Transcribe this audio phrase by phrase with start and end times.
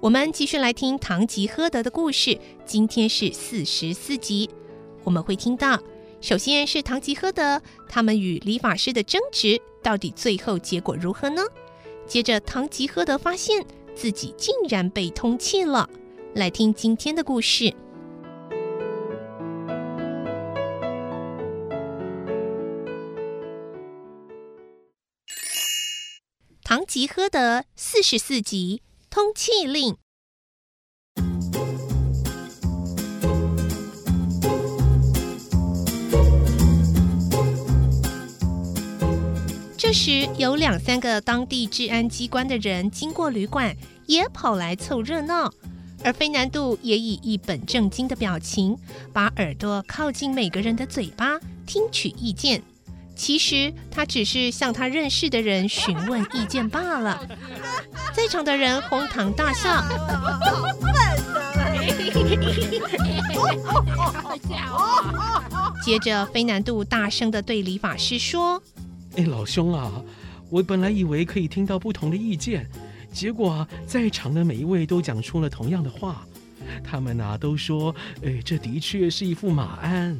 [0.00, 2.38] 我们继续来听《唐吉诃德》的故事。
[2.64, 4.48] 今天是四十四集，
[5.02, 5.82] 我们会听到，
[6.20, 11.42] 首先是唐吉诃德他们与理发师的争执，到底最后结果如何呢？
[12.06, 15.90] 接着，唐吉诃德发现自己竟然被通缉了。
[16.32, 17.74] 来听今天的故事。
[26.62, 29.96] 唐吉诃德四十四集通气令。
[39.76, 43.74] 这时，有两三个当地治安机关的人经过旅馆，
[44.06, 45.50] 也跑来凑热闹。
[46.04, 48.76] 而菲南度也以一本正经的表情，
[49.12, 52.62] 把耳朵靠近每个人的嘴巴，听取意见。
[53.18, 57.20] 其实他只是向他认识的人询问意见罢了。
[58.14, 59.82] 在场的人哄堂大笑。
[65.84, 68.62] 接着，非难度大声的对理发师说
[69.16, 69.90] ：“哎，老兄啊，
[70.48, 72.70] 我本来以为可以听到不同的意见，
[73.12, 76.24] 结果在场的每一位都讲出了同样的话。
[76.84, 80.16] 他们啊都说，哎，这的确是一副马鞍。”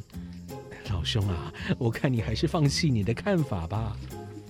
[0.91, 3.97] 老兄啊，我看你还是放弃你的看法吧。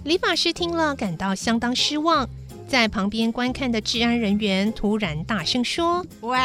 [0.04, 2.28] 理发师听了，感到相当失望。
[2.66, 6.38] 在旁边观看的治安人员突然大声说：“喂，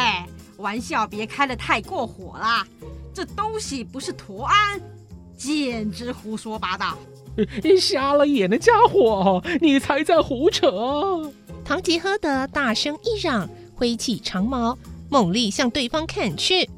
[0.56, 2.66] 玩笑别开得太过火啦，
[3.12, 4.80] 这东西不是图案，
[5.36, 6.96] 简直胡说八道！
[7.78, 11.32] 瞎了眼的家伙，你才在胡扯！”
[11.64, 14.78] 唐吉诃德大声一嚷，挥起长矛，
[15.10, 16.68] 猛力向对方砍去。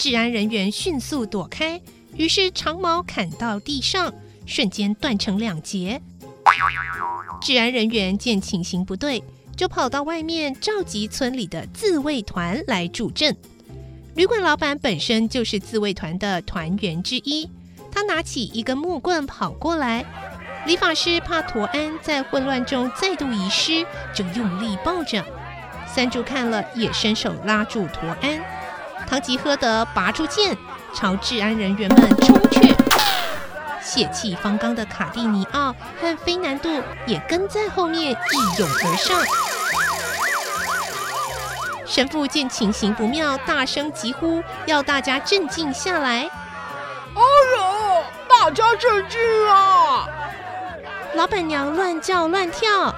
[0.00, 1.78] 治安人员迅速躲开，
[2.16, 4.10] 于是长矛砍到地上，
[4.46, 6.00] 瞬间断成两截。
[7.42, 9.22] 治安人员见情形不对，
[9.54, 13.36] 就跑到外面召集村里的自卫团来助阵。
[14.14, 17.50] 旅馆老板本身就是自卫团的团员之一，
[17.92, 20.02] 他拿起一根木棍跑过来。
[20.64, 23.84] 理发师怕驮鞍在混乱中再度遗失，
[24.14, 25.22] 就用力抱着。
[25.86, 28.42] 三柱看了也伸手拉住驮鞍。
[29.10, 30.56] 唐吉诃德拔出剑，
[30.94, 32.72] 朝治安人员们冲去。
[33.82, 39.20] 血气方刚的卡蒂尼奥和菲南度也跟在后面一拥而上。
[41.84, 46.30] 神父见情形不妙，大声疾呼，要大家镇静下来。
[47.16, 47.20] 哎
[47.56, 50.06] 呦，大家镇静啊！
[51.14, 52.94] 老板娘乱叫乱跳。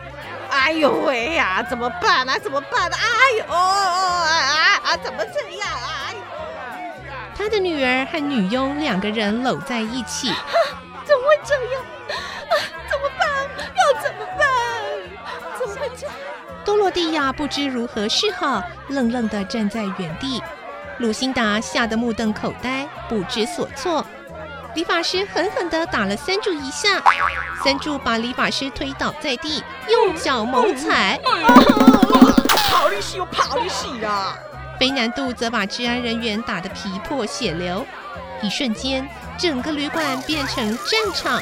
[0.50, 2.38] 哎呦喂呀，怎么办啊？
[2.38, 2.98] 怎么办啊？
[3.00, 6.01] 哎呦，啊啊，怎么这样啊？
[7.36, 10.36] 他的女儿和女佣两个人搂在一起，啊，
[11.04, 11.82] 怎么会这样？
[12.10, 12.54] 啊，
[12.88, 13.28] 怎么办？
[13.76, 15.58] 要怎么办？
[15.58, 16.14] 怎么会这样？
[16.64, 20.42] 多罗蒂亚不知如何是好，愣愣地站在原地。
[20.98, 24.04] 鲁辛达吓得目瞪口呆，不知所措。
[24.74, 27.02] 理发师狠狠地打了三柱一下，
[27.64, 31.18] 三柱把理发师推倒在地，用脚猛踩。
[32.70, 34.38] 跑利息又跑利息啊！
[34.82, 37.86] 菲南度则把治安人员打得皮破血流，
[38.42, 39.08] 一瞬间，
[39.38, 41.40] 整个旅馆变成战场，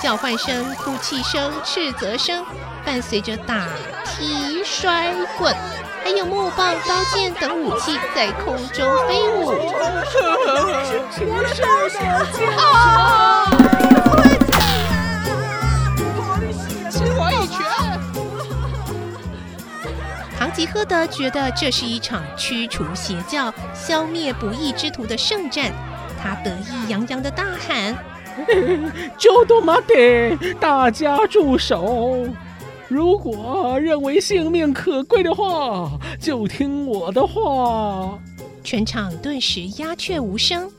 [0.00, 2.44] 叫唤声、哭泣声、斥责声，
[2.84, 3.66] 伴随着打、
[4.04, 5.52] 踢、摔、滚，
[6.04, 9.52] 还有木棒、刀剑等武器在空中飞舞。
[11.10, 11.24] 吉
[20.78, 25.72] 诃德觉得这是一场驱除邪教、消灭不义之徒的圣战，
[26.22, 27.98] 他得意洋洋地大喊
[29.18, 29.94] ：“就多玛德，
[30.60, 32.28] 大家住手！
[32.86, 35.90] 如果认为性命可贵的话，
[36.20, 38.16] 就听我的话。”
[38.62, 40.70] 全场顿时鸦雀无声。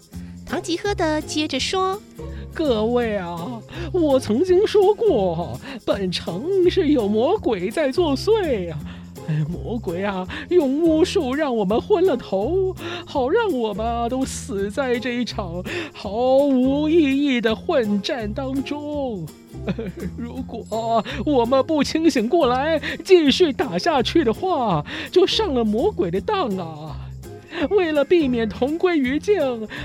[0.46, 2.02] 唐吉诃德接着说
[2.56, 3.60] ：“各位啊，
[3.92, 8.80] 我曾经说过，本城是有魔鬼在作祟啊。”
[9.28, 12.76] 哎魔鬼啊，用巫术让我们昏了头，
[13.06, 15.64] 好让我们都死在这一场
[15.94, 19.26] 毫无意义的混战当中。
[20.18, 26.96] 如果我们不清醒过来，继续打下去的话，就上了魔鬼的当啊！
[27.72, 29.36] 为了避免同归于尽，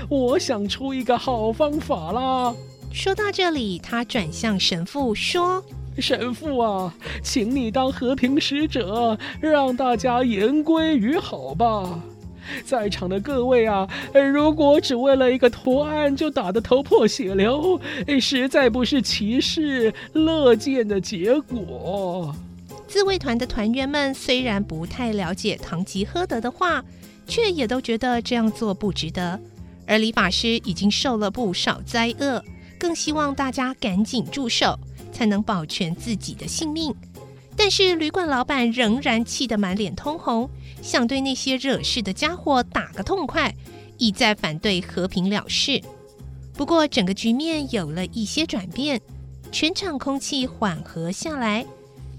[0.09, 2.55] 我想出一个好方法啦。
[2.91, 5.63] 说到这里，他转向神父说。
[5.97, 6.93] 神父啊，
[7.23, 11.99] 请你当和平使者，让大家言归于好吧。
[12.63, 17.79] 在场的各位啊，如果只为了一个图案就打得头破血流，
[18.21, 22.35] 实在不是骑士乐见的结果。
[22.87, 26.85] 自卫团的团员们虽然不太了解唐吉诃德的话，
[27.25, 29.39] 却也都觉得这样做不值得。
[29.87, 32.43] 而李法师已经受了不少灾厄，
[32.77, 34.77] 更希望大家赶紧住手。
[35.15, 36.93] 才能保全自己的性命，
[37.55, 40.49] 但是旅馆老板仍然气得满脸通红，
[40.81, 43.55] 想对那些惹事的家伙打个痛快，
[43.97, 45.81] 一再反对和平了事。
[46.53, 48.99] 不过，整个局面有了一些转变，
[49.53, 51.65] 全场空气缓和下来，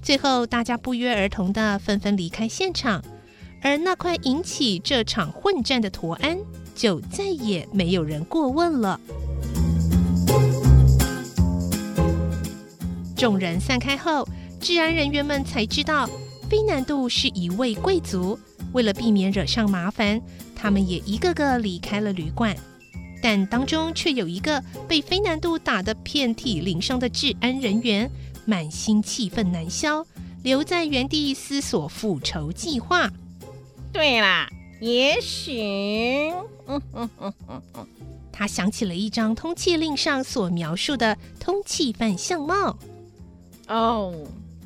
[0.01, 3.05] 最后大家不约而同地纷纷离开现场，
[3.61, 6.39] 而那块引起这场混战的图案，
[6.75, 8.99] 就再也没有人过问了。
[13.17, 14.29] 众人散开后，
[14.61, 16.07] 治安人员们才知道，
[16.51, 18.39] 非南度是一位贵族。
[18.75, 20.21] 为了避免惹上麻烦，
[20.55, 22.55] 他们也一个个离开了旅馆。
[23.23, 28.09] 但当中却有一个被非南度打得遍体鳞伤的治安人员，
[28.45, 30.05] 满心气愤难消，
[30.43, 33.11] 留在原地思索复仇计划。
[33.91, 34.47] 对啦，
[34.79, 36.31] 也许……
[36.67, 37.87] 嗯嗯嗯嗯嗯，
[38.31, 42.77] 他想起了一张通缉令上所描述的通缉犯相貌。
[43.69, 44.15] 哦，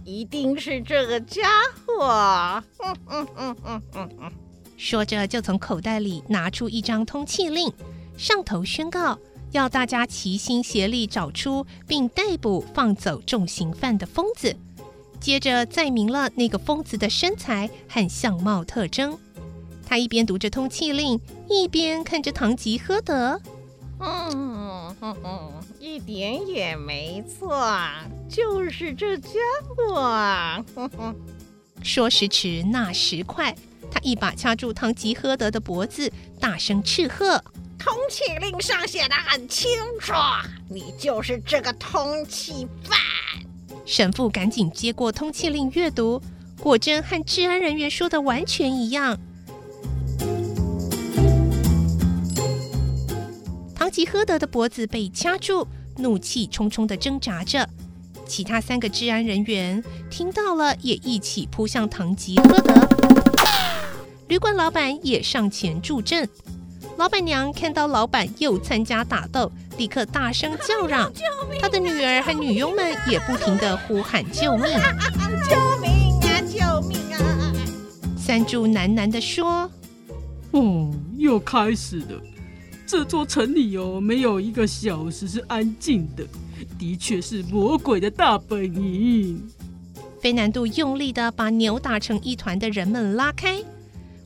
[0.04, 1.42] 一定是这个家
[1.86, 2.62] 伙！
[4.76, 7.72] 说着就从口袋里拿出一张通缉令，
[8.16, 9.18] 上头宣告
[9.52, 14.56] 要大家齐心协力找出并逮捕放走重刑犯的疯子。
[15.20, 19.18] 接着载明了那个疯子的身材和相貌特征。
[19.86, 23.38] 他一边读着通缉令，一边看着唐吉诃德。
[23.98, 24.49] 嗯
[25.00, 27.66] 哼哼，一点也没错，
[28.28, 29.30] 就是这家
[29.66, 29.94] 伙。
[30.74, 31.16] 哼哼，
[31.82, 33.54] 说时迟，那时快，
[33.90, 37.42] 他一把掐住汤吉诃德的脖子，大声斥喝
[37.80, 40.12] ：“通缉令上写的很清楚，
[40.68, 42.98] 你就是这个通缉犯。”
[43.86, 46.20] 神父赶紧接过通缉令阅读，
[46.60, 49.18] 果真和治安人员说的完全一样。
[53.90, 55.66] 吉诃德的脖子被掐住，
[55.96, 57.68] 怒气冲冲的挣扎着。
[58.26, 62.72] 其他三个治安人员听到了，也一起扑向唐吉诃德。
[64.28, 66.28] 旅馆老板也上前助阵。
[66.96, 71.12] 老板娘看到老板又参加打斗，立刻大声叫嚷。
[71.60, 74.66] 她的女儿和女佣们也不停的呼喊救命！
[75.48, 76.40] 救命啊！
[76.46, 77.18] 救命啊！
[78.16, 79.68] 三柱喃喃地说
[80.52, 82.22] ：“哦，又开始了。”
[82.90, 86.24] 这座城里哦，没有一个小时是安静的，
[86.76, 89.48] 的确是魔鬼的大本营。
[90.20, 93.62] 飞南度用力的把扭打成一团的人们拉开，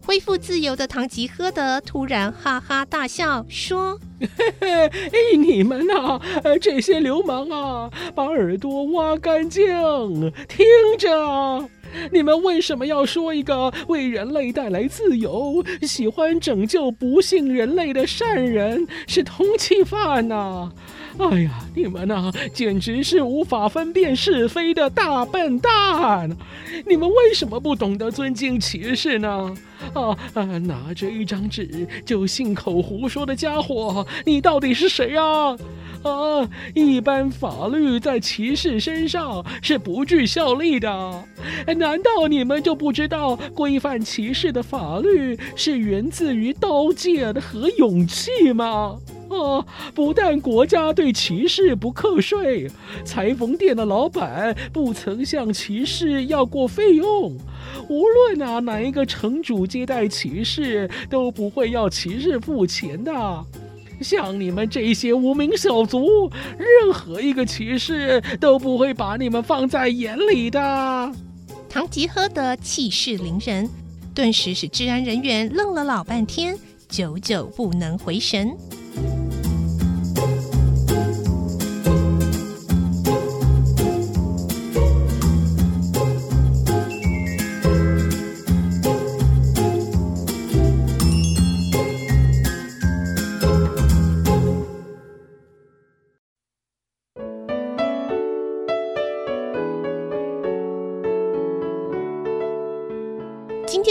[0.07, 6.19] 恢复自由的唐吉诃德突然哈哈大笑，说：“嘿嘿，哎，你们呐，
[6.59, 9.67] 这些流氓啊，把耳朵挖干净，
[10.49, 10.65] 听
[10.99, 11.69] 着。”
[12.13, 20.73] 你们为什么要说一个为人类带来自由、喜欢拯救不幸人类的善人是通缉犯呢？
[21.19, 26.37] 哎呀，你们呐，简直是无法分辨是非的大笨蛋！
[26.87, 29.55] 你们为什么不懂得尊敬骑士呢？
[29.95, 35.57] 啊啊，拿着一张纸就信口胡说的家伙，你到底是谁啊？
[36.03, 36.51] 啊！
[36.75, 41.25] 一般法律在骑士身上是不具效力的。
[41.77, 48.99] 难道你们就不知道规范骑士的法律是源自于刀剑和勇气吗？
[49.35, 49.67] 啊！
[49.95, 52.71] 不但国家对骑士不课税，
[53.05, 57.37] 裁缝店的老板不曾向骑士要过费用，
[57.89, 63.45] 无论啊哪一个城主接待骑士，都不会要骑士付钱的。
[64.01, 71.13] 像你们这些无名小卒，任何一个骑士都不会把你们放在眼里的。
[71.69, 73.71] 唐吉诃德气势凌人，
[74.13, 76.57] 顿时使治安人员愣了老半天，
[76.89, 78.57] 久久不能回神。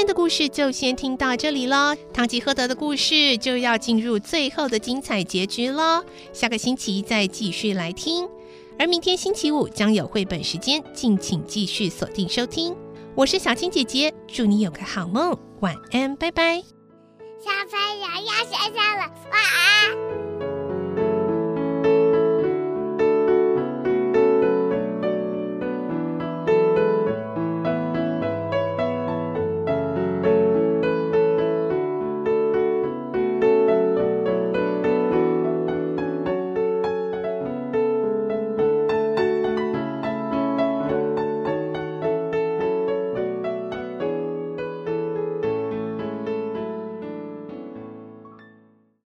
[0.03, 6.03] 天的故事就先听到这里了，唐吉诃德的故事就要进入最后的精彩结局了。
[6.33, 8.27] 下个星期再继续来听，
[8.77, 12.75] 而明天星期五将有绘本时间，敬请继续锁定收听。
[13.15, 16.57] 我是小青姐姐，祝你有个好梦，晚安，拜拜。
[16.57, 20.22] 小朋友要睡觉了，晚安。